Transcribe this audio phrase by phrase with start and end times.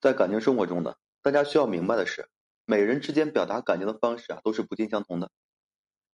[0.00, 2.28] 在感情生活中呢，大家需要明白的是，
[2.64, 5.30] 每人之间表达感情的方式啊，都是不尽相同的。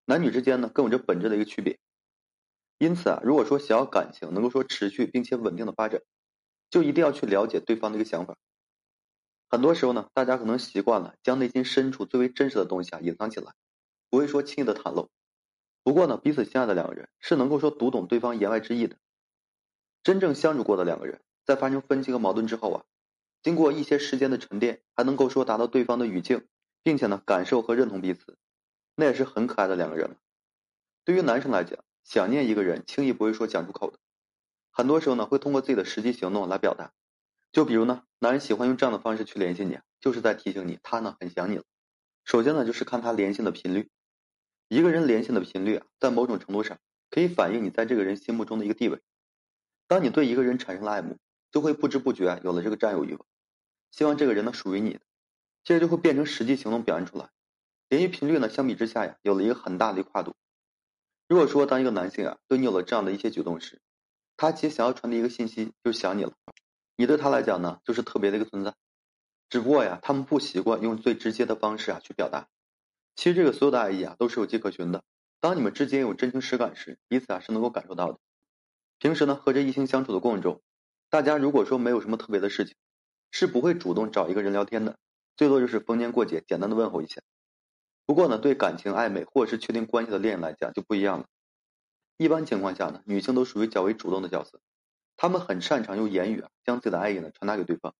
[0.05, 1.77] 男女之间呢，更有着本质的一个区别。
[2.79, 6.01] 因此啊，如果说想要感情能够说持续并且稳定的发展，
[6.69, 8.35] 就一定要去了解对方的一个想法。
[9.49, 13.53] 很多时候呢，大家可能习惯了将内心深处最为真实的东西啊隐藏起来，
[14.09, 15.09] 不会说轻易的袒露。
[15.83, 18.97] 不过呢，彼此相爱的两个人是能够说读懂对方言外之意的。
[20.01, 22.83] 真正相处过的两个人，在发生分歧和矛盾之后啊。
[23.45, 26.47] 经过一些时间的沉淀，还能够说达到对方的语境，
[26.81, 28.39] 并且呢感受和认同彼此，
[28.95, 30.15] 那也是很可爱的两个人了。
[31.03, 33.99] 对于男生来讲，想念一个人轻易不会说讲出口的，
[34.71, 36.91] 很多时候呢会通过自己的实际行动来表达。
[37.51, 41.63] 就比如呢，男人喜欢用这样的方式去联系你，就是在提醒你他呢很想你了。
[42.23, 43.91] 首先呢就是看他联系的频率，
[44.69, 46.79] 一个人联系的频率啊，在某种程度上
[47.11, 48.99] 可以反映你在这个人心目中的一个地位。
[49.85, 51.19] 当你对一个人产生了爱慕，
[51.51, 53.27] 就会不知不觉有了这个占有欲望。
[53.95, 54.99] 希望这个人呢属于你的，
[55.63, 57.29] 这就会变成实际行动表现出来。
[57.87, 60.33] 联系频率呢，相比之下呀，有了一个很大的一个跨度。
[61.29, 63.79] 如果说当一个男性啊对你有了这样的一些举动时，
[64.35, 66.33] 他其实想要传递一个信息，就是想你了。
[66.97, 68.75] 你对他来讲呢，就是特别的一个存在。
[69.49, 72.49] 只不过呀，他们不习惯用最直接的方式啊去表达。
[73.15, 75.05] 其实这个所有的爱意啊，都是有迹可循的。
[75.39, 78.19] 当你们之间有真情实感时，彼此啊是能够感受到的。
[78.99, 80.61] 平时呢和这异性相处的过程中，
[81.09, 82.75] 大家如果说没有什么特别的事情。
[83.37, 84.97] 是不会主动找一个人聊天的，
[85.35, 87.21] 最多就是逢年过节简单的问候一下。
[88.05, 91.25] 不过呢，对感情暧昧或者是确定关系的恋人来讲就不一样了。
[92.15, 94.61] 一般情况下呢，女性都属于较为主动的角色，
[95.17, 97.93] 她们很擅长用言语啊将自己的爱意呢传达给对方。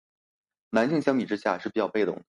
[0.70, 2.22] 男性相比之下是比较被动的。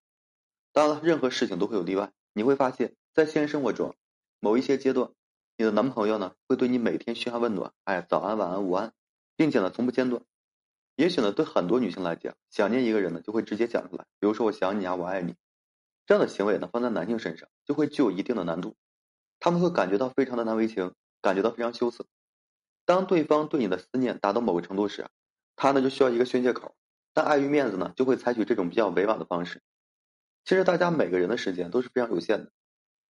[0.73, 2.11] 当然了，任何事情都会有例外。
[2.33, 3.95] 你会发现在现实生活中，
[4.41, 5.11] 某一些阶段，
[5.55, 8.91] 你的男朋友呢会对你每天嘘寒问暖，哎，早安、晚安、午安，
[9.37, 10.21] 并且呢从不间断。
[10.97, 14.05] 也许呢，对很多女性来讲，想念一个人呢，就会直接讲出来。
[14.19, 15.35] 比如说“我想你啊，我爱你”
[16.07, 18.75] 这样的行为呢，放在男性身上就会具有一定的难度，
[19.39, 20.91] 他们会感觉到非常的难为情，
[21.21, 22.07] 感觉到非常羞涩。
[22.83, 25.07] 当对方对你的思念达到某个程度时，
[25.55, 26.75] 他呢就需要一个宣泄口，
[27.13, 29.61] 但碍于面子呢，就会采取这种比较委婉的方式。
[30.45, 32.51] 其实大家每个人的时间都是非常有限的，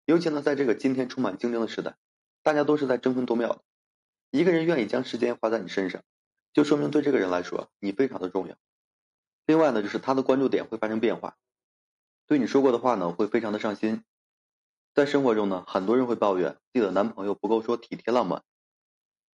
[0.03, 1.95] 尤其呢，在这个今天充满竞争的时代，
[2.43, 3.61] 大家都是在争分夺秒的，
[4.31, 6.03] 一个人愿意将时间花在你身上。
[6.57, 8.57] 就说明对这个人来说，你非常的重要。
[9.45, 11.37] 另外呢，就是他的关注点会发生变化，
[12.25, 14.03] 对你说过的话呢，会非常的上心。
[14.95, 18.41] 在生活中呢，很多人会抱怨自己的男朋友不够说体贴浪漫，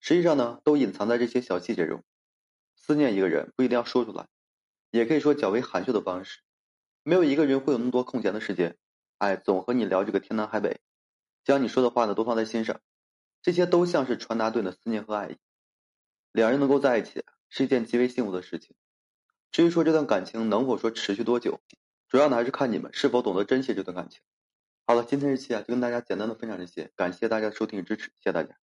[0.02, 2.04] 实际上呢，都隐藏在这些小细节中。
[2.76, 4.28] 思念一个人不一定要说出来，
[4.92, 6.42] 也可以说较为含蓄的方式。
[7.04, 8.76] 没有一个人会有那么多空闲的时间，
[9.18, 10.82] 哎，总和你聊这个天南海北，
[11.46, 12.82] 将你说的话呢都放在心上，
[13.42, 15.38] 这些都像是传达对你的思念和爱意。
[16.34, 18.76] 两人能够在一起是一件极为幸福的事情。
[19.52, 21.62] 至于说这段感情能否说持续多久，
[22.10, 24.22] 主要呢还是看你们是否懂得珍惜这段感情。
[24.86, 28.63] 好了，今天这期啊就跟大家简单的分享这些，感谢大家收听与支持，谢谢大家。